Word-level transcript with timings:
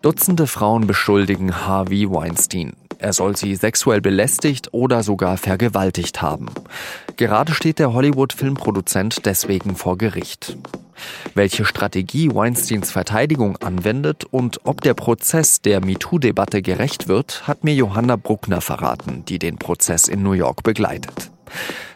Dutzende 0.00 0.46
Frauen 0.46 0.86
beschuldigen 0.86 1.66
Harvey 1.66 2.08
Weinstein. 2.08 2.74
Er 3.00 3.12
soll 3.12 3.36
sie 3.36 3.56
sexuell 3.56 4.00
belästigt 4.00 4.68
oder 4.70 5.02
sogar 5.02 5.36
vergewaltigt 5.36 6.22
haben. 6.22 6.46
Gerade 7.16 7.52
steht 7.52 7.80
der 7.80 7.92
Hollywood-Filmproduzent 7.92 9.26
deswegen 9.26 9.74
vor 9.74 9.98
Gericht. 9.98 10.56
Welche 11.34 11.64
Strategie 11.64 12.32
Weinsteins 12.32 12.92
Verteidigung 12.92 13.56
anwendet 13.56 14.24
und 14.24 14.60
ob 14.62 14.82
der 14.82 14.94
Prozess 14.94 15.62
der 15.62 15.84
MeToo-Debatte 15.84 16.62
gerecht 16.62 17.08
wird, 17.08 17.48
hat 17.48 17.64
mir 17.64 17.74
Johanna 17.74 18.14
Bruckner 18.14 18.60
verraten, 18.60 19.24
die 19.26 19.40
den 19.40 19.58
Prozess 19.58 20.06
in 20.06 20.22
New 20.22 20.32
York 20.32 20.62
begleitet. 20.62 21.32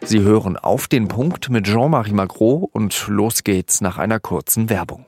Sie 0.03 0.19
hören 0.19 0.57
auf 0.57 0.89
den 0.89 1.07
Punkt 1.07 1.49
mit 1.49 1.67
Jean-Marie 1.67 2.11
Magro 2.11 2.69
und 2.73 3.07
los 3.07 3.45
geht's 3.45 3.79
nach 3.79 3.97
einer 3.97 4.19
kurzen 4.19 4.69
Werbung. 4.69 5.05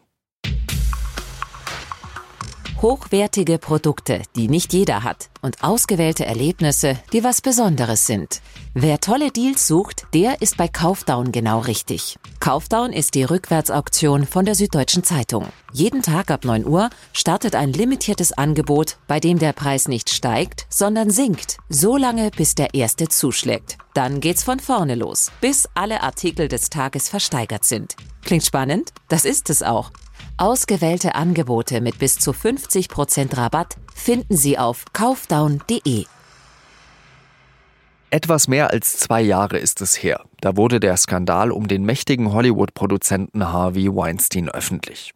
Hochwertige 2.81 3.57
Produkte, 3.57 4.21
die 4.35 4.49
nicht 4.49 4.73
jeder 4.73 5.03
hat 5.03 5.29
und 5.41 5.63
ausgewählte 5.63 6.25
Erlebnisse, 6.25 6.99
die 7.13 7.23
was 7.23 7.39
Besonderes 7.39 8.05
sind. 8.05 8.41
Wer 8.73 8.99
tolle 8.99 9.31
Deals 9.31 9.65
sucht, 9.65 10.05
der 10.13 10.41
ist 10.41 10.57
bei 10.57 10.67
Kaufdown 10.67 11.31
genau 11.31 11.59
richtig. 11.59 12.17
Kaufdown 12.41 12.91
ist 12.91 13.15
die 13.15 13.23
Rückwärtsauktion 13.23 14.25
von 14.25 14.43
der 14.43 14.55
Süddeutschen 14.55 15.05
Zeitung. 15.05 15.45
Jeden 15.71 16.01
Tag 16.01 16.29
ab 16.29 16.43
9 16.43 16.65
Uhr 16.65 16.89
startet 17.13 17.55
ein 17.55 17.71
limitiertes 17.71 18.33
Angebot, 18.33 18.97
bei 19.07 19.21
dem 19.21 19.39
der 19.39 19.53
Preis 19.53 19.87
nicht 19.87 20.09
steigt, 20.09 20.67
sondern 20.69 21.09
sinkt, 21.09 21.57
so 21.69 21.95
lange 21.95 22.29
bis 22.31 22.55
der 22.55 22.73
erste 22.73 23.07
zuschlägt. 23.07 23.77
Dann 23.93 24.19
geht's 24.19 24.43
von 24.43 24.59
vorne 24.59 24.95
los, 24.95 25.31
bis 25.39 25.69
alle 25.75 26.03
Artikel 26.03 26.49
des 26.49 26.69
Tages 26.69 27.07
versteigert 27.07 27.63
sind. 27.63 27.95
Klingt 28.21 28.43
spannend? 28.43 28.91
Das 29.07 29.23
ist 29.23 29.49
es 29.49 29.63
auch. 29.63 29.91
Ausgewählte 30.37 31.15
Angebote 31.15 31.81
mit 31.81 31.99
bis 31.99 32.19
zu 32.19 32.31
50% 32.31 33.37
Rabatt 33.37 33.75
finden 33.93 34.35
Sie 34.35 34.57
auf 34.57 34.85
kaufdown.de. 34.93 36.05
Etwas 38.11 38.47
mehr 38.47 38.69
als 38.69 38.97
zwei 38.97 39.21
Jahre 39.21 39.57
ist 39.57 39.81
es 39.81 40.01
her. 40.01 40.23
Da 40.39 40.55
wurde 40.55 40.79
der 40.79 40.95
Skandal 40.95 41.51
um 41.51 41.67
den 41.67 41.83
mächtigen 41.83 42.31
Hollywood-Produzenten 42.31 43.51
Harvey 43.51 43.93
Weinstein 43.93 44.47
öffentlich. 44.47 45.11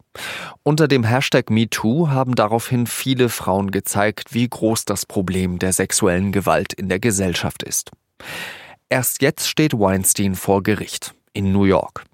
Unter 0.64 0.88
dem 0.88 1.04
Hashtag 1.04 1.50
MeToo 1.50 2.08
haben 2.08 2.34
daraufhin 2.34 2.86
viele 2.86 3.28
Frauen 3.28 3.70
gezeigt, 3.70 4.34
wie 4.34 4.48
groß 4.48 4.84
das 4.84 5.06
Problem 5.06 5.58
der 5.58 5.72
sexuellen 5.72 6.32
Gewalt 6.32 6.72
in 6.72 6.88
der 6.88 6.98
Gesellschaft 6.98 7.62
ist. 7.62 7.90
Erst 8.90 9.22
jetzt 9.22 9.48
steht 9.48 9.72
Weinstein 9.72 10.34
vor 10.34 10.62
Gericht 10.62 11.14
in 11.32 11.52
New 11.52 11.64
York. 11.64 12.04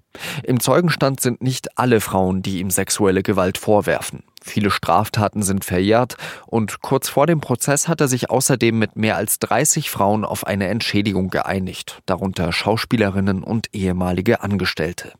Im 0.43 0.59
Zeugenstand 0.59 1.19
sind 1.19 1.41
nicht 1.41 1.77
alle 1.77 2.01
Frauen, 2.01 2.41
die 2.41 2.59
ihm 2.59 2.69
sexuelle 2.69 3.23
Gewalt 3.23 3.57
vorwerfen. 3.57 4.23
Viele 4.43 4.71
Straftaten 4.71 5.43
sind 5.43 5.65
verjährt 5.65 6.15
und 6.45 6.81
kurz 6.81 7.09
vor 7.09 7.27
dem 7.27 7.41
Prozess 7.41 7.87
hat 7.87 8.01
er 8.01 8.07
sich 8.07 8.29
außerdem 8.29 8.77
mit 8.77 8.95
mehr 8.95 9.17
als 9.17 9.39
30 9.39 9.89
Frauen 9.89 10.23
auf 10.23 10.47
eine 10.47 10.67
Entschädigung 10.67 11.29
geeinigt, 11.29 12.01
darunter 12.05 12.51
Schauspielerinnen 12.53 13.43
und 13.43 13.67
ehemalige 13.73 14.41
Angestellte. 14.41 15.13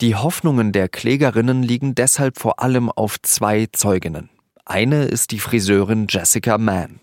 Die 0.00 0.16
Hoffnungen 0.16 0.72
der 0.72 0.88
Klägerinnen 0.88 1.62
liegen 1.62 1.94
deshalb 1.94 2.38
vor 2.38 2.60
allem 2.60 2.90
auf 2.90 3.20
zwei 3.22 3.68
Zeuginnen. 3.72 4.30
Eine 4.64 5.04
ist 5.04 5.30
die 5.30 5.38
Friseurin 5.38 6.06
Jessica 6.08 6.58
Mann. 6.58 7.00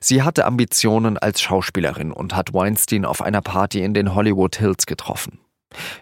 Sie 0.00 0.22
hatte 0.22 0.44
Ambitionen 0.44 1.16
als 1.18 1.40
Schauspielerin 1.40 2.12
und 2.12 2.36
hat 2.36 2.52
Weinstein 2.52 3.04
auf 3.04 3.22
einer 3.22 3.40
Party 3.40 3.82
in 3.82 3.94
den 3.94 4.14
Hollywood 4.14 4.56
Hills 4.56 4.86
getroffen. 4.86 5.38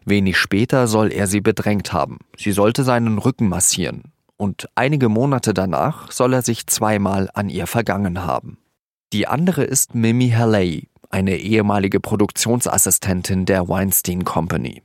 Wenig 0.05 0.37
später 0.37 0.87
soll 0.87 1.13
er 1.13 1.27
sie 1.27 1.41
bedrängt 1.41 1.93
haben. 1.93 2.19
Sie 2.37 2.53
sollte 2.53 2.85
seinen 2.85 3.19
Rücken 3.19 3.49
massieren. 3.49 4.13
Und 4.37 4.69
einige 4.75 5.09
Monate 5.09 5.55
danach 5.55 6.11
soll 6.11 6.33
er 6.33 6.43
sich 6.43 6.67
zweimal 6.67 7.31
an 7.35 7.49
ihr 7.49 7.67
vergangen 7.67 8.25
haben. 8.25 8.59
Die 9.13 9.29
andere 9.29 9.63
ist 9.63 9.95
Mimi 9.95 10.31
Halley, 10.31 10.89
eine 11.11 11.37
ehemalige 11.37 12.01
Produktionsassistentin 12.01 13.45
der 13.45 13.69
Weinstein 13.69 14.25
Company. 14.25 14.83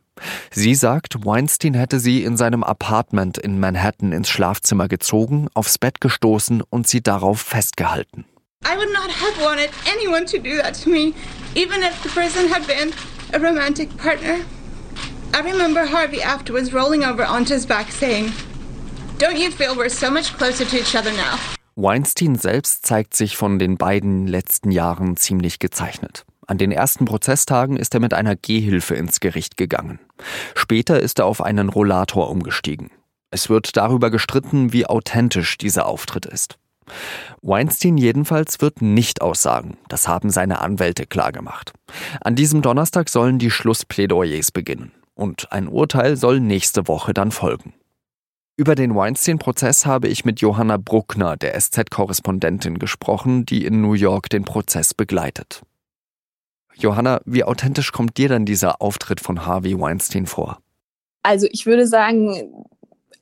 Sie 0.51 0.75
sagt, 0.75 1.25
Weinstein 1.25 1.73
hätte 1.73 1.99
sie 1.99 2.23
in 2.23 2.37
seinem 2.37 2.63
Apartment 2.63 3.37
in 3.37 3.59
Manhattan 3.59 4.11
ins 4.11 4.29
Schlafzimmer 4.29 4.87
gezogen, 4.87 5.47
aufs 5.53 5.77
Bett 5.77 6.01
gestoßen 6.01 6.61
und 6.61 6.87
sie 6.87 7.01
darauf 7.01 7.41
festgehalten. 7.41 8.25
I 8.65 8.75
would 8.75 8.91
not 8.91 9.11
have 9.11 9.39
wanted 9.43 9.69
anyone 9.91 10.25
to 10.25 10.37
do 10.37 10.57
that 10.61 10.73
to 10.83 10.89
me, 10.89 11.13
even 11.55 11.81
if 11.81 12.01
the 12.03 12.09
person 12.09 12.51
had 12.51 12.65
been 12.67 12.91
a 13.33 13.37
romantic 13.37 13.95
partner. 13.97 14.39
I 15.33 15.41
remember 15.41 15.85
Harvey 15.85 16.21
afterwards 16.21 16.73
rolling 16.73 17.03
over 17.03 17.25
onto 17.25 17.53
his 17.53 17.65
back 17.65 17.91
saying, 17.91 18.31
Don't 19.19 19.37
you 19.37 19.51
feel 19.51 19.75
we're 19.75 19.89
so 19.89 20.09
much 20.09 20.35
closer 20.37 20.65
to 20.65 20.77
each 20.77 20.95
other 20.95 21.11
now? 21.11 21.37
Weinstein 21.75 22.35
selbst 22.35 22.85
zeigt 22.85 23.15
sich 23.15 23.37
von 23.37 23.59
den 23.59 23.77
beiden 23.77 24.25
letzten 24.25 24.71
Jahren 24.71 25.15
ziemlich 25.15 25.59
gezeichnet. 25.59 26.25
An 26.47 26.57
den 26.57 26.71
ersten 26.71 27.05
Prozesstagen 27.05 27.77
ist 27.77 27.93
er 27.93 27.99
mit 27.99 28.13
einer 28.13 28.35
Gehhilfe 28.35 28.95
ins 28.95 29.19
Gericht 29.19 29.57
gegangen. 29.57 29.99
Später 30.55 30.99
ist 30.99 31.19
er 31.19 31.25
auf 31.25 31.41
einen 31.41 31.69
Rollator 31.69 32.29
umgestiegen. 32.29 32.89
Es 33.29 33.49
wird 33.49 33.77
darüber 33.77 34.09
gestritten, 34.09 34.73
wie 34.73 34.87
authentisch 34.87 35.57
dieser 35.57 35.85
Auftritt 35.85 36.25
ist. 36.25 36.57
Weinstein 37.41 37.97
jedenfalls 37.97 38.61
wird 38.61 38.81
nicht 38.81 39.21
aussagen. 39.21 39.77
Das 39.89 40.07
haben 40.07 40.29
seine 40.29 40.61
Anwälte 40.61 41.05
klargemacht. 41.05 41.73
An 42.21 42.35
diesem 42.35 42.61
Donnerstag 42.61 43.09
sollen 43.09 43.39
die 43.39 43.51
Schlussplädoyers 43.51 44.51
beginnen 44.51 44.93
und 45.17 45.51
ein 45.51 45.67
Urteil 45.67 46.15
soll 46.15 46.39
nächste 46.39 46.87
Woche 46.87 47.13
dann 47.13 47.31
folgen. 47.31 47.73
Über 48.55 48.73
den 48.75 48.95
Weinstein-Prozess 48.95 49.85
habe 49.85 50.07
ich 50.07 50.25
mit 50.25 50.41
Johanna 50.41 50.77
Bruckner, 50.77 51.37
der 51.37 51.59
SZ-Korrespondentin, 51.59 52.79
gesprochen, 52.79 53.45
die 53.45 53.65
in 53.65 53.81
New 53.81 53.93
York 53.93 54.29
den 54.29 54.45
Prozess 54.45 54.93
begleitet. 54.93 55.61
Johanna, 56.73 57.21
wie 57.25 57.43
authentisch 57.43 57.91
kommt 57.91 58.17
dir 58.17 58.29
denn 58.29 58.45
dieser 58.45 58.81
Auftritt 58.81 59.19
von 59.19 59.45
Harvey 59.45 59.79
Weinstein 59.79 60.25
vor? 60.25 60.59
Also 61.23 61.47
ich 61.51 61.65
würde 61.65 61.87
sagen, 61.87 62.65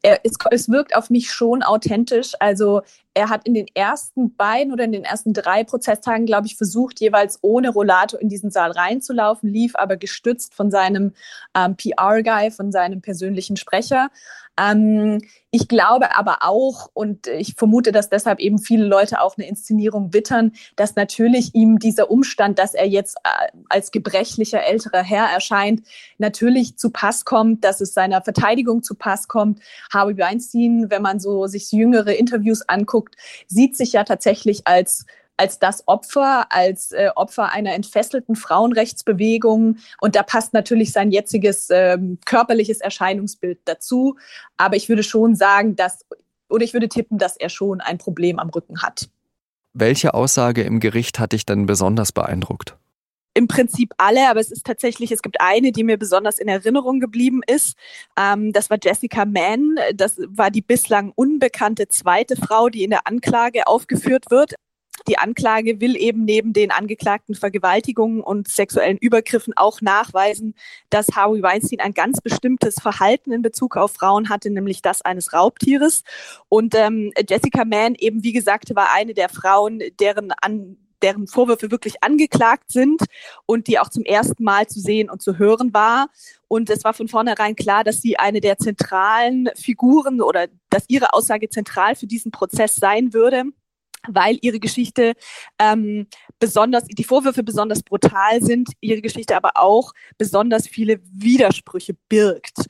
es, 0.01 0.37
es 0.51 0.69
wirkt 0.69 0.95
auf 0.95 1.09
mich 1.09 1.31
schon 1.31 1.63
authentisch. 1.63 2.33
Also 2.39 2.81
er 3.15 3.29
hat 3.29 3.47
in 3.47 3.53
den 3.53 3.65
ersten 3.73 4.35
beiden 4.35 4.73
oder 4.73 4.83
in 4.83 4.91
den 4.91 5.05
ersten 5.05 5.33
drei 5.33 5.63
Prozesstagen, 5.63 6.25
glaube 6.25 6.47
ich, 6.47 6.57
versucht, 6.57 6.99
jeweils 6.99 7.39
ohne 7.41 7.69
Rollator 7.69 8.19
in 8.19 8.27
diesen 8.27 8.51
Saal 8.51 8.71
reinzulaufen, 8.71 9.49
lief 9.49 9.75
aber 9.75 9.95
gestützt 9.95 10.53
von 10.53 10.69
seinem 10.69 11.13
ähm, 11.55 11.77
PR-Guy, 11.77 12.51
von 12.51 12.73
seinem 12.73 13.01
persönlichen 13.01 13.55
Sprecher. 13.55 14.09
Ähm, 14.57 15.21
ich 15.51 15.67
glaube 15.67 16.17
aber 16.17 16.39
auch, 16.41 16.89
und 16.93 17.27
ich 17.27 17.55
vermute, 17.55 17.91
dass 17.91 18.09
deshalb 18.09 18.39
eben 18.39 18.59
viele 18.59 18.85
Leute 18.85 19.21
auch 19.21 19.37
eine 19.37 19.47
Inszenierung 19.47 20.13
wittern, 20.13 20.53
dass 20.75 20.95
natürlich 20.95 21.55
ihm 21.55 21.79
dieser 21.79 22.11
Umstand, 22.11 22.59
dass 22.59 22.73
er 22.73 22.87
jetzt 22.87 23.17
äh, 23.23 23.51
als 23.69 23.91
gebrechlicher 23.91 24.63
älterer 24.63 25.03
Herr 25.03 25.27
erscheint, 25.27 25.83
natürlich 26.17 26.77
zu 26.77 26.89
Pass 26.89 27.25
kommt, 27.25 27.63
dass 27.63 27.79
es 27.79 27.93
seiner 27.93 28.21
Verteidigung 28.21 28.83
zu 28.83 28.95
Pass 28.95 29.27
kommt. 29.27 29.59
Harvey 29.93 30.17
Weinstein, 30.17 30.89
wenn 30.89 31.01
man 31.01 31.19
so 31.19 31.47
sich 31.47 31.71
jüngere 31.71 32.13
Interviews 32.13 32.61
anguckt, 32.67 33.04
sieht 33.47 33.75
sich 33.75 33.93
ja 33.93 34.03
tatsächlich 34.03 34.61
als 34.65 35.05
als 35.37 35.59
das 35.59 35.83
Opfer, 35.87 36.51
als 36.51 36.91
äh, 36.91 37.09
Opfer 37.15 37.51
einer 37.51 37.73
entfesselten 37.73 38.35
Frauenrechtsbewegung. 38.35 39.77
Und 40.01 40.15
da 40.15 40.23
passt 40.23 40.53
natürlich 40.53 40.91
sein 40.91 41.11
jetziges 41.11 41.69
ähm, 41.71 42.19
körperliches 42.25 42.79
Erscheinungsbild 42.79 43.59
dazu. 43.65 44.15
Aber 44.57 44.75
ich 44.75 44.89
würde 44.89 45.03
schon 45.03 45.35
sagen, 45.35 45.75
dass, 45.75 46.05
oder 46.49 46.63
ich 46.63 46.73
würde 46.73 46.89
tippen, 46.89 47.17
dass 47.17 47.37
er 47.37 47.49
schon 47.49 47.81
ein 47.81 47.97
Problem 47.97 48.39
am 48.39 48.49
Rücken 48.49 48.81
hat. 48.81 49.09
Welche 49.73 50.13
Aussage 50.13 50.63
im 50.63 50.79
Gericht 50.79 51.19
hat 51.19 51.33
dich 51.33 51.45
denn 51.45 51.65
besonders 51.65 52.13
beeindruckt? 52.13 52.77
Im 53.35 53.47
Prinzip 53.47 53.93
alle, 53.97 54.29
aber 54.29 54.39
es 54.39 54.49
ist 54.49 54.65
tatsächlich, 54.65 55.11
es 55.11 55.21
gibt 55.21 55.41
eine, 55.41 55.71
die 55.71 55.83
mir 55.83 55.97
besonders 55.97 56.39
in 56.39 56.47
Erinnerung 56.47 56.99
geblieben 56.99 57.41
ist. 57.45 57.77
Ähm, 58.17 58.53
das 58.53 58.69
war 58.69 58.77
Jessica 58.81 59.25
Mann. 59.25 59.75
Das 59.93 60.19
war 60.27 60.49
die 60.49 60.61
bislang 60.61 61.11
unbekannte 61.15 61.87
zweite 61.89 62.37
Frau, 62.37 62.69
die 62.69 62.83
in 62.83 62.91
der 62.91 63.05
Anklage 63.05 63.67
aufgeführt 63.67 64.31
wird. 64.31 64.55
Die 65.07 65.17
Anklage 65.17 65.81
will 65.81 65.95
eben 65.97 66.25
neben 66.25 66.53
den 66.53 66.71
angeklagten 66.71 67.35
Vergewaltigungen 67.35 68.21
und 68.21 68.47
sexuellen 68.47 68.97
Übergriffen 68.97 69.53
auch 69.55 69.81
nachweisen, 69.81 70.55
dass 70.89 71.09
Harvey 71.15 71.43
Weinstein 71.43 71.81
ein 71.81 71.93
ganz 71.93 72.21
bestimmtes 72.21 72.75
Verhalten 72.81 73.31
in 73.31 73.41
Bezug 73.41 73.75
auf 73.77 73.93
Frauen 73.93 74.29
hatte, 74.29 74.49
nämlich 74.49 74.81
das 74.81 75.01
eines 75.03 75.33
Raubtieres. 75.33 76.03
Und 76.49 76.73
ähm, 76.73 77.11
Jessica 77.29 77.65
Mann 77.65 77.95
eben, 77.95 78.23
wie 78.23 78.33
gesagt, 78.33 78.73
war 78.75 78.93
eine 78.93 79.13
der 79.13 79.29
Frauen, 79.29 79.83
deren 79.99 80.31
an 80.31 80.77
deren 81.05 81.27
Vorwürfe 81.27 81.69
wirklich 81.69 82.03
angeklagt 82.03 82.71
sind 82.71 83.01
und 83.45 83.67
die 83.67 83.77
auch 83.77 83.89
zum 83.89 84.03
ersten 84.03 84.43
Mal 84.43 84.65
zu 84.65 84.79
sehen 84.79 85.09
und 85.09 85.21
zu 85.21 85.37
hören 85.37 85.71
war. 85.73 86.07
Und 86.47 86.69
es 86.71 86.83
war 86.83 86.93
von 86.93 87.07
vornherein 87.07 87.55
klar, 87.55 87.83
dass 87.83 88.01
sie 88.01 88.17
eine 88.17 88.41
der 88.41 88.57
zentralen 88.57 89.49
Figuren 89.55 90.19
oder 90.19 90.47
dass 90.71 90.85
ihre 90.87 91.13
Aussage 91.13 91.49
zentral 91.49 91.95
für 91.95 92.07
diesen 92.07 92.31
Prozess 92.31 92.75
sein 92.75 93.13
würde 93.13 93.43
weil 94.07 94.37
ihre 94.41 94.59
Geschichte 94.59 95.13
ähm, 95.57 96.05
besonders, 96.37 96.83
die 96.85 97.03
Vorwürfe 97.03 97.41
besonders 97.41 97.81
brutal 97.81 98.39
sind, 98.39 98.69
ihre 98.79 99.01
Geschichte 99.01 99.35
aber 99.35 99.53
auch 99.55 99.93
besonders 100.19 100.67
viele 100.67 100.99
Widersprüche 101.11 101.95
birgt. 102.07 102.67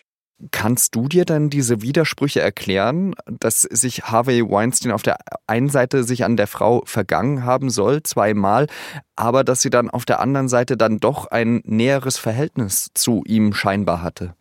Kannst 0.52 0.96
du 0.96 1.08
dir 1.08 1.24
dann 1.24 1.50
diese 1.50 1.82
Widersprüche 1.82 2.42
erklären, 2.42 3.16
dass 3.26 3.62
sich 3.62 4.04
Harvey 4.04 4.42
Weinstein 4.42 4.92
auf 4.92 5.02
der 5.02 5.18
einen 5.48 5.70
Seite 5.70 6.04
sich 6.04 6.26
an 6.26 6.36
der 6.36 6.48
Frau 6.48 6.84
vergangen 6.86 7.46
haben 7.46 7.70
soll, 7.70 8.04
zweimal, 8.04 8.68
aber 9.16 9.46
dass 9.46 9.62
sie 9.62 9.70
dann 9.70 9.90
auf 9.90 10.04
der 10.04 10.20
anderen 10.20 10.50
Seite 10.50 10.76
dann 10.76 11.00
doch 11.00 11.28
ein 11.28 11.62
näheres 11.64 12.18
Verhältnis 12.18 12.90
zu 12.94 13.24
ihm 13.26 13.54
scheinbar 13.54 14.02
hatte? 14.02 14.36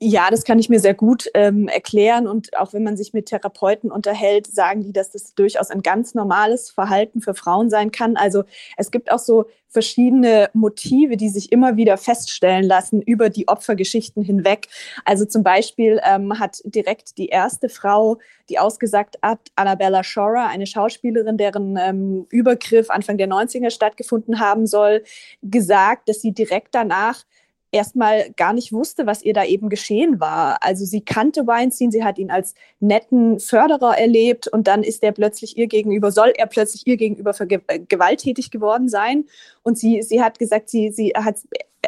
Ja, 0.00 0.30
das 0.30 0.44
kann 0.44 0.60
ich 0.60 0.68
mir 0.68 0.78
sehr 0.78 0.94
gut 0.94 1.28
ähm, 1.34 1.66
erklären. 1.66 2.28
Und 2.28 2.56
auch 2.56 2.72
wenn 2.72 2.84
man 2.84 2.96
sich 2.96 3.12
mit 3.12 3.26
Therapeuten 3.26 3.90
unterhält, 3.90 4.46
sagen 4.46 4.82
die, 4.82 4.92
dass 4.92 5.10
das 5.10 5.34
durchaus 5.34 5.70
ein 5.70 5.82
ganz 5.82 6.14
normales 6.14 6.70
Verhalten 6.70 7.20
für 7.20 7.34
Frauen 7.34 7.68
sein 7.68 7.90
kann. 7.90 8.16
Also 8.16 8.44
es 8.76 8.92
gibt 8.92 9.10
auch 9.10 9.18
so 9.18 9.46
verschiedene 9.66 10.50
Motive, 10.52 11.16
die 11.16 11.28
sich 11.28 11.50
immer 11.50 11.76
wieder 11.76 11.96
feststellen 11.96 12.62
lassen 12.62 13.02
über 13.02 13.28
die 13.28 13.48
Opfergeschichten 13.48 14.22
hinweg. 14.22 14.68
Also 15.04 15.24
zum 15.24 15.42
Beispiel 15.42 16.00
ähm, 16.04 16.38
hat 16.38 16.60
direkt 16.64 17.18
die 17.18 17.26
erste 17.26 17.68
Frau, 17.68 18.18
die 18.48 18.60
ausgesagt 18.60 19.18
hat, 19.20 19.40
Annabella 19.56 20.04
Shora, 20.04 20.46
eine 20.46 20.66
Schauspielerin, 20.66 21.38
deren 21.38 21.76
ähm, 21.76 22.26
Übergriff 22.30 22.88
Anfang 22.88 23.18
der 23.18 23.28
90er 23.28 23.70
stattgefunden 23.70 24.38
haben 24.38 24.68
soll, 24.68 25.02
gesagt, 25.42 26.08
dass 26.08 26.20
sie 26.20 26.30
direkt 26.30 26.76
danach 26.76 27.24
erstmal 27.70 28.30
gar 28.36 28.52
nicht 28.52 28.72
wusste, 28.72 29.06
was 29.06 29.22
ihr 29.22 29.34
da 29.34 29.44
eben 29.44 29.68
geschehen 29.68 30.20
war. 30.20 30.62
Also 30.62 30.84
sie 30.84 31.00
kannte 31.00 31.46
Weinstein, 31.46 31.90
sie 31.90 32.04
hat 32.04 32.18
ihn 32.18 32.30
als 32.30 32.54
netten 32.80 33.38
Förderer 33.38 33.98
erlebt 33.98 34.48
und 34.48 34.66
dann 34.66 34.82
ist 34.82 35.02
er 35.02 35.12
plötzlich 35.12 35.56
ihr 35.56 35.66
gegenüber, 35.66 36.10
soll 36.10 36.32
er 36.36 36.46
plötzlich 36.46 36.86
ihr 36.86 36.96
gegenüber 36.96 37.34
äh, 37.40 37.78
gewalttätig 37.80 38.50
geworden 38.50 38.88
sein. 38.88 39.24
Und 39.62 39.78
sie, 39.78 40.02
sie 40.02 40.22
hat 40.22 40.38
gesagt, 40.38 40.70
sie, 40.70 40.90
sie 40.90 41.12
hat 41.14 41.36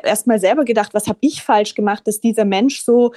erstmal 0.03 0.39
selber 0.39 0.65
gedacht, 0.65 0.95
was 0.95 1.09
habe 1.09 1.19
ich 1.21 1.43
falsch 1.43 1.75
gemacht, 1.75 2.07
dass 2.07 2.21
dieser 2.21 2.45
Mensch 2.45 2.83
so 2.83 3.13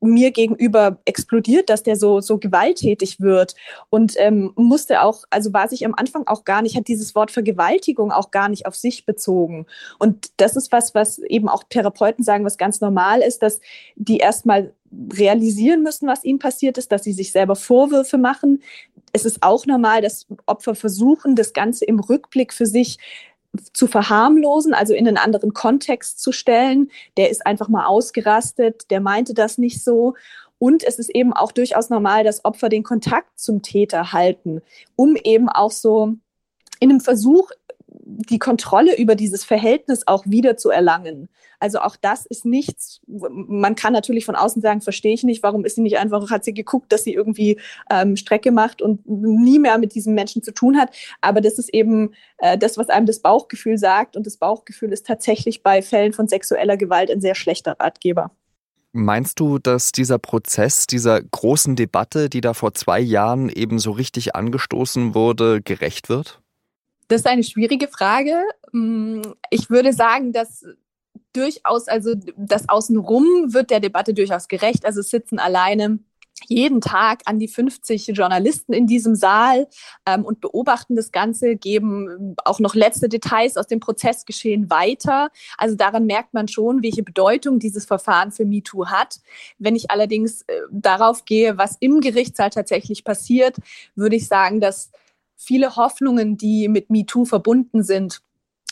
mir 0.00 0.30
gegenüber 0.30 0.98
explodiert, 1.04 1.70
dass 1.70 1.82
der 1.82 1.96
so, 1.96 2.20
so 2.20 2.38
gewalttätig 2.38 3.20
wird 3.20 3.54
und 3.90 4.14
ähm, 4.18 4.52
musste 4.54 5.02
auch, 5.02 5.24
also 5.30 5.52
war 5.52 5.68
sich 5.68 5.84
am 5.84 5.94
Anfang 5.96 6.26
auch 6.26 6.44
gar 6.44 6.62
nicht, 6.62 6.76
hat 6.76 6.88
dieses 6.88 7.14
Wort 7.14 7.30
Vergewaltigung 7.30 8.12
auch 8.12 8.30
gar 8.30 8.48
nicht 8.48 8.66
auf 8.66 8.76
sich 8.76 9.06
bezogen. 9.06 9.66
Und 9.98 10.30
das 10.36 10.56
ist 10.56 10.70
was, 10.70 10.94
was 10.94 11.18
eben 11.18 11.48
auch 11.48 11.64
Therapeuten 11.68 12.22
sagen, 12.24 12.44
was 12.44 12.58
ganz 12.58 12.80
normal 12.80 13.20
ist, 13.20 13.42
dass 13.42 13.60
die 13.96 14.18
erstmal 14.18 14.72
realisieren 15.12 15.82
müssen, 15.82 16.08
was 16.08 16.24
ihnen 16.24 16.38
passiert 16.38 16.78
ist, 16.78 16.92
dass 16.92 17.04
sie 17.04 17.12
sich 17.12 17.32
selber 17.32 17.56
Vorwürfe 17.56 18.18
machen. 18.18 18.62
Es 19.12 19.24
ist 19.24 19.42
auch 19.42 19.66
normal, 19.66 20.00
dass 20.00 20.26
Opfer 20.46 20.74
versuchen, 20.74 21.34
das 21.34 21.52
Ganze 21.52 21.84
im 21.84 21.98
Rückblick 21.98 22.52
für 22.52 22.66
sich 22.66 22.98
zu 23.72 23.86
verharmlosen, 23.86 24.74
also 24.74 24.94
in 24.94 25.08
einen 25.08 25.16
anderen 25.16 25.54
Kontext 25.54 26.20
zu 26.20 26.32
stellen. 26.32 26.90
Der 27.16 27.30
ist 27.30 27.46
einfach 27.46 27.68
mal 27.68 27.86
ausgerastet, 27.86 28.90
der 28.90 29.00
meinte 29.00 29.34
das 29.34 29.58
nicht 29.58 29.82
so. 29.82 30.14
Und 30.58 30.82
es 30.82 30.98
ist 30.98 31.10
eben 31.10 31.32
auch 31.32 31.52
durchaus 31.52 31.88
normal, 31.88 32.24
dass 32.24 32.44
Opfer 32.44 32.68
den 32.68 32.82
Kontakt 32.82 33.38
zum 33.38 33.62
Täter 33.62 34.12
halten, 34.12 34.60
um 34.96 35.16
eben 35.16 35.48
auch 35.48 35.70
so 35.70 36.14
in 36.80 36.90
einem 36.90 37.00
Versuch, 37.00 37.50
die 38.10 38.38
Kontrolle 38.38 38.96
über 38.96 39.14
dieses 39.14 39.44
Verhältnis 39.44 40.04
auch 40.06 40.24
wieder 40.26 40.56
zu 40.56 40.70
erlangen. 40.70 41.28
Also 41.60 41.80
auch 41.80 41.96
das 41.96 42.24
ist 42.24 42.46
nichts, 42.46 43.00
man 43.06 43.74
kann 43.74 43.92
natürlich 43.92 44.24
von 44.24 44.34
außen 44.34 44.62
sagen, 44.62 44.80
verstehe 44.80 45.12
ich 45.12 45.24
nicht, 45.24 45.42
warum 45.42 45.64
ist 45.64 45.74
sie 45.74 45.82
nicht 45.82 45.98
einfach, 45.98 46.30
hat 46.30 46.44
sie 46.44 46.54
geguckt, 46.54 46.90
dass 46.90 47.04
sie 47.04 47.12
irgendwie 47.12 47.60
ähm, 47.90 48.16
Strecke 48.16 48.50
macht 48.50 48.80
und 48.80 49.06
nie 49.06 49.58
mehr 49.58 49.76
mit 49.76 49.94
diesem 49.94 50.14
Menschen 50.14 50.42
zu 50.42 50.52
tun 50.52 50.78
hat. 50.78 50.90
Aber 51.20 51.42
das 51.42 51.58
ist 51.58 51.74
eben 51.74 52.14
äh, 52.38 52.56
das, 52.56 52.78
was 52.78 52.88
einem 52.88 53.04
das 53.04 53.20
Bauchgefühl 53.20 53.76
sagt. 53.76 54.16
Und 54.16 54.26
das 54.26 54.38
Bauchgefühl 54.38 54.92
ist 54.92 55.06
tatsächlich 55.06 55.62
bei 55.62 55.82
Fällen 55.82 56.14
von 56.14 56.28
sexueller 56.28 56.78
Gewalt 56.78 57.10
ein 57.10 57.20
sehr 57.20 57.34
schlechter 57.34 57.76
Ratgeber. 57.78 58.30
Meinst 58.92 59.38
du, 59.38 59.58
dass 59.58 59.92
dieser 59.92 60.18
Prozess 60.18 60.86
dieser 60.86 61.20
großen 61.20 61.76
Debatte, 61.76 62.30
die 62.30 62.40
da 62.40 62.54
vor 62.54 62.72
zwei 62.72 63.00
Jahren 63.00 63.50
eben 63.50 63.78
so 63.78 63.90
richtig 63.90 64.34
angestoßen 64.34 65.14
wurde, 65.14 65.60
gerecht 65.60 66.08
wird? 66.08 66.40
Das 67.08 67.22
ist 67.22 67.26
eine 67.26 67.44
schwierige 67.44 67.88
Frage. 67.88 68.42
Mm, 68.72 69.22
ich 69.50 69.70
würde 69.70 69.92
sagen, 69.92 70.32
dass 70.32 70.64
durchaus, 71.32 71.88
also 71.88 72.14
das 72.36 72.68
Außenrum 72.68 73.52
wird 73.52 73.70
der 73.70 73.80
Debatte 73.80 74.14
durchaus 74.14 74.48
gerecht. 74.48 74.84
Also 74.84 75.02
sitzen 75.02 75.38
alleine 75.38 75.98
jeden 76.46 76.80
Tag 76.80 77.22
an 77.24 77.38
die 77.38 77.48
50 77.48 78.08
Journalisten 78.08 78.72
in 78.72 78.86
diesem 78.86 79.14
Saal 79.14 79.66
ähm, 80.06 80.24
und 80.24 80.40
beobachten 80.40 80.94
das 80.94 81.10
Ganze, 81.10 81.56
geben 81.56 82.36
auch 82.44 82.60
noch 82.60 82.74
letzte 82.74 83.08
Details 83.08 83.56
aus 83.56 83.66
dem 83.66 83.80
Prozessgeschehen 83.80 84.70
weiter. 84.70 85.30
Also 85.56 85.74
daran 85.74 86.06
merkt 86.06 86.34
man 86.34 86.46
schon, 86.46 86.82
welche 86.82 87.02
Bedeutung 87.02 87.58
dieses 87.58 87.86
Verfahren 87.86 88.30
für 88.30 88.44
MeToo 88.44 88.86
hat. 88.86 89.20
Wenn 89.58 89.74
ich 89.74 89.90
allerdings 89.90 90.42
äh, 90.42 90.60
darauf 90.70 91.24
gehe, 91.24 91.58
was 91.58 91.76
im 91.80 92.00
Gerichtssaal 92.00 92.50
tatsächlich 92.50 93.04
passiert, 93.04 93.56
würde 93.96 94.16
ich 94.16 94.28
sagen, 94.28 94.60
dass 94.60 94.90
viele 95.38 95.76
Hoffnungen, 95.76 96.36
die 96.36 96.68
mit 96.68 96.90
MeToo 96.90 97.24
verbunden 97.24 97.82
sind, 97.82 98.20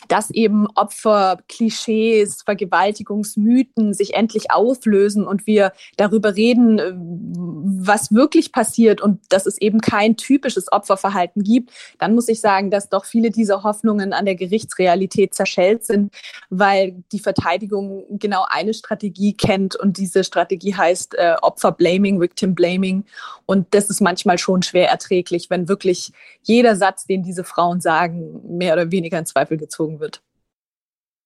dass 0.07 0.29
eben 0.31 0.67
Opfer, 0.75 1.39
Klischees, 1.49 2.43
Vergewaltigungsmythen 2.43 3.93
sich 3.93 4.13
endlich 4.13 4.51
auflösen 4.51 5.25
und 5.25 5.47
wir 5.47 5.73
darüber 5.97 6.35
reden, 6.35 6.79
äh, 6.79 6.93
was 6.95 8.13
wirklich 8.13 8.51
passiert 8.51 9.01
und 9.01 9.21
dass 9.29 9.45
es 9.45 9.57
eben 9.59 9.81
kein 9.81 10.15
typisches 10.15 10.71
Opferverhalten 10.71 11.43
gibt, 11.43 11.71
dann 11.99 12.15
muss 12.15 12.27
ich 12.29 12.39
sagen, 12.39 12.71
dass 12.71 12.89
doch 12.89 13.05
viele 13.05 13.31
dieser 13.31 13.63
Hoffnungen 13.63 14.13
an 14.13 14.25
der 14.25 14.35
Gerichtsrealität 14.35 15.33
zerschellt 15.33 15.85
sind, 15.85 16.13
weil 16.49 17.03
die 17.11 17.19
Verteidigung 17.19 18.05
genau 18.11 18.45
eine 18.49 18.73
Strategie 18.73 19.33
kennt 19.33 19.75
und 19.75 19.97
diese 19.97 20.23
Strategie 20.23 20.75
heißt 20.75 21.15
äh, 21.15 21.35
Opfer-Blaming, 21.41 22.19
Victim-Blaming. 22.19 23.03
Und 23.45 23.67
das 23.71 23.89
ist 23.89 24.01
manchmal 24.01 24.37
schon 24.37 24.61
schwer 24.61 24.89
erträglich, 24.89 25.49
wenn 25.49 25.67
wirklich 25.67 26.11
jeder 26.43 26.75
Satz, 26.75 27.05
den 27.05 27.23
diese 27.23 27.43
Frauen 27.43 27.81
sagen, 27.81 28.57
mehr 28.57 28.73
oder 28.73 28.91
weniger 28.91 29.19
in 29.19 29.25
Zweifel 29.25 29.57
gezogen 29.87 29.99
wird. 29.99 30.21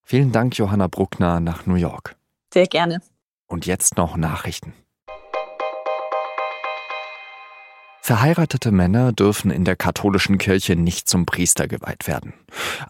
Vielen 0.04 0.32
Dank, 0.32 0.58
Johanna 0.58 0.88
Bruckner, 0.88 1.40
nach 1.40 1.66
New 1.66 1.76
York. 1.76 2.16
Sehr 2.54 2.68
gerne. 2.68 3.02
Und 3.48 3.66
jetzt 3.66 3.98
noch 3.98 4.18
Nachrichten. 4.18 4.74
Verheiratete 8.04 8.72
Männer 8.72 9.14
dürfen 9.14 9.52
in 9.52 9.64
der 9.64 9.76
katholischen 9.76 10.40
Kirche 10.40 10.76
nicht 10.76 11.08
zum 11.08 11.28
Priester 11.28 11.68
geweiht 11.68 12.08
werden. 12.08 12.34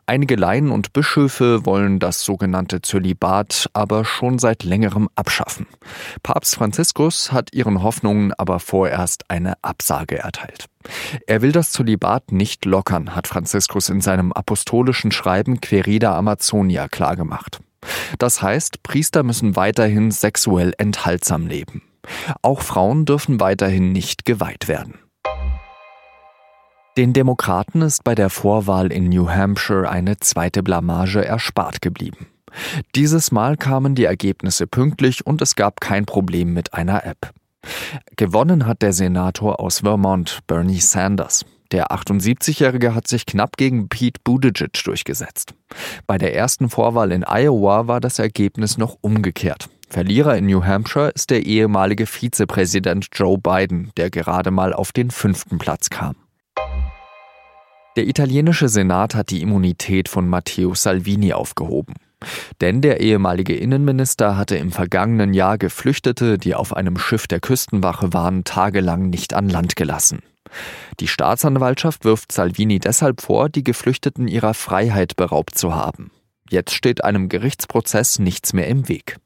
Einige 0.06 0.38
Laien 0.38 0.72
und 0.72 0.94
Bischöfe 0.94 1.66
wollen 1.66 2.00
das 2.00 2.24
sogenannte 2.24 2.81
Zölibat 2.81 3.69
aber 3.74 4.06
schon 4.06 4.40
seit 4.40 4.63
längerem 4.63 5.10
abschaffen. 5.16 5.68
Papst 6.24 6.56
Franziskus 6.56 7.34
hat 7.34 7.54
ihren 7.54 7.84
Hoffnungen 7.84 8.32
aber 8.34 8.62
vorerst 8.62 9.30
eine 9.30 9.62
Absage 9.62 10.18
erteilt. 10.18 10.68
Er 11.27 11.41
will 11.41 11.51
das 11.51 11.72
Zölibat 11.72 12.32
nicht 12.32 12.63
lockern, 12.63 13.13
hat 13.13 13.27
Franziskus 13.27 13.89
in 13.89 14.00
seinem 14.00 14.32
apostolischen 14.32 15.12
Schreiben 15.12 15.60
Querida 15.60 16.18
Amazonia 16.18 16.88
klargemacht. 16.88 17.60
Das 18.18 18.41
heißt, 18.41 18.82
Priester 18.82 19.24
müssen 19.24 19.58
weiterhin 19.58 20.12
sexuell 20.12 20.74
enthaltsam 20.77 21.48
leben. 21.48 21.82
Auch 22.41 22.62
Frauen 22.62 23.05
dürfen 23.05 23.39
weiterhin 23.39 23.91
nicht 23.91 24.25
geweiht 24.25 24.67
werden. 24.67 24.96
Den 26.98 27.13
Demokraten 27.13 27.81
ist 27.81 28.03
bei 28.03 28.15
der 28.15 28.29
Vorwahl 28.29 28.91
in 28.91 29.08
New 29.08 29.29
Hampshire 29.29 29.89
eine 29.89 30.17
zweite 30.17 30.62
Blamage 30.62 31.24
erspart 31.24 31.81
geblieben. 31.81 32.27
Dieses 32.96 33.31
Mal 33.31 33.55
kamen 33.55 33.96
die 33.96 34.03
Ergebnisse 34.03 34.67
pünktlich 34.67 35.25
und 35.25 35.41
es 35.41 35.55
gab 35.55 35.79
kein 35.79 36.05
Problem 36.05 36.53
mit 36.53 36.74
einer 36.74 37.05
App. 37.05 37.31
Gewonnen 38.17 38.65
hat 38.65 38.81
der 38.81 38.91
Senator 38.91 39.62
aus 39.62 39.79
Vermont, 39.79 40.39
Bernie 40.48 40.81
Sanders. 40.81 41.46
Der 41.72 41.91
78-Jährige 41.91 42.93
hat 42.93 43.08
sich 43.08 43.25
knapp 43.25 43.55
gegen 43.55 43.88
Pete 43.88 44.20
Buttigieg 44.25 44.74
durchgesetzt. 44.84 45.53
Bei 46.05 46.17
der 46.17 46.36
ersten 46.36 46.70
Vorwahl 46.70 47.13
in 47.13 47.24
Iowa 47.24 47.88
war 47.88 48.01
das 48.01 48.20
Ergebnis 48.20 48.77
noch 48.77 48.98
umgekehrt. 49.00 49.70
Verlierer 49.91 50.38
in 50.38 50.45
New 50.45 50.63
Hampshire 50.63 51.10
ist 51.10 51.31
der 51.31 51.45
ehemalige 51.45 52.05
Vizepräsident 52.05 53.10
Joe 53.12 53.38
Biden, 53.38 53.91
der 53.98 54.10
gerade 54.10 54.50
mal 54.50 54.71
auf 54.71 54.93
den 54.93 55.12
fünften 55.12 55.57
Platz 55.57 55.89
kam. 55.89 56.15
Der 57.98 58.07
italienische 58.07 58.69
Senat 58.69 59.15
hat 59.15 59.31
die 59.31 59.41
Immunität 59.41 60.07
von 60.07 60.29
Matteo 60.29 60.74
Salvini 60.75 61.33
aufgehoben. 61.33 61.95
Denn 62.62 62.79
der 62.79 63.01
ehemalige 63.01 63.53
Innenminister 63.53 64.38
hatte 64.38 64.55
im 64.55 64.71
vergangenen 64.71 65.33
Jahr 65.33 65.57
Geflüchtete, 65.57 66.38
die 66.38 66.55
auf 66.55 66.74
einem 66.74 66.98
Schiff 66.98 67.27
der 67.27 67.41
Küstenwache 67.41 68.13
waren, 68.13 68.45
tagelang 68.45 69.10
nicht 69.10 69.33
an 69.33 69.50
Land 69.50 69.75
gelassen. 69.75 70.19
Die 71.01 71.10
Staatsanwaltschaft 71.10 72.05
wirft 72.05 72.31
Salvini 72.31 72.79
deshalb 72.79 73.19
vor, 73.19 73.50
die 73.50 73.65
Geflüchteten 73.65 74.29
ihrer 74.29 74.53
Freiheit 74.53 75.17
beraubt 75.17 75.57
zu 75.57 75.75
haben. 75.75 76.12
Jetzt 76.50 76.74
steht 76.75 77.03
einem 77.03 77.27
Gerichtsprozess 77.27 78.19
nichts 78.19 78.53
mehr 78.53 78.69
im 78.69 78.88
Weg. 78.88 79.17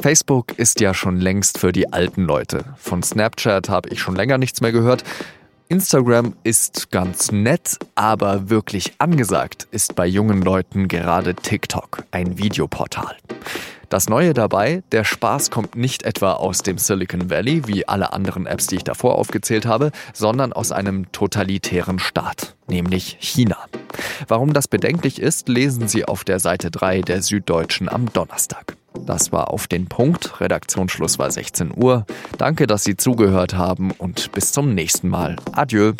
Facebook 0.00 0.58
ist 0.58 0.80
ja 0.80 0.94
schon 0.94 1.20
längst 1.20 1.58
für 1.58 1.72
die 1.72 1.92
alten 1.92 2.22
Leute. 2.22 2.64
Von 2.76 3.02
Snapchat 3.02 3.68
habe 3.68 3.88
ich 3.90 4.00
schon 4.00 4.16
länger 4.16 4.38
nichts 4.38 4.60
mehr 4.60 4.72
gehört. 4.72 5.04
Instagram 5.68 6.34
ist 6.44 6.90
ganz 6.90 7.30
nett, 7.30 7.76
aber 7.94 8.48
wirklich 8.48 8.94
angesagt 8.98 9.68
ist 9.70 9.96
bei 9.96 10.06
jungen 10.06 10.40
Leuten 10.40 10.88
gerade 10.88 11.34
TikTok, 11.34 12.04
ein 12.10 12.38
Videoportal. 12.38 13.16
Das 13.90 14.08
Neue 14.08 14.34
dabei, 14.34 14.82
der 14.92 15.04
Spaß 15.04 15.50
kommt 15.50 15.74
nicht 15.74 16.04
etwa 16.04 16.32
aus 16.32 16.62
dem 16.62 16.78
Silicon 16.78 17.28
Valley, 17.28 17.66
wie 17.66 17.86
alle 17.88 18.12
anderen 18.12 18.46
Apps, 18.46 18.66
die 18.66 18.76
ich 18.76 18.84
davor 18.84 19.16
aufgezählt 19.16 19.66
habe, 19.66 19.92
sondern 20.14 20.52
aus 20.52 20.72
einem 20.72 21.12
totalitären 21.12 21.98
Staat, 21.98 22.54
nämlich 22.66 23.18
China. 23.20 23.58
Warum 24.26 24.52
das 24.52 24.68
bedenklich 24.68 25.20
ist, 25.20 25.48
lesen 25.48 25.88
Sie 25.88 26.04
auf 26.04 26.24
der 26.24 26.38
Seite 26.38 26.70
3 26.70 27.02
der 27.02 27.22
Süddeutschen 27.22 27.88
am 27.88 28.12
Donnerstag. 28.12 28.76
Das 29.06 29.32
war 29.32 29.50
auf 29.50 29.66
den 29.66 29.86
Punkt. 29.86 30.40
Redaktionsschluss 30.40 31.18
war 31.18 31.30
16 31.30 31.72
Uhr. 31.76 32.06
Danke, 32.36 32.66
dass 32.66 32.84
Sie 32.84 32.96
zugehört 32.96 33.54
haben 33.54 33.92
und 33.92 34.32
bis 34.32 34.52
zum 34.52 34.74
nächsten 34.74 35.08
Mal. 35.08 35.36
Adieu. 35.52 35.92